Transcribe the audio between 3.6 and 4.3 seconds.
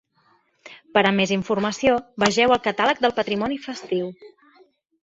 Festiu.